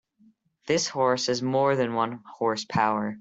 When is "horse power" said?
2.27-3.09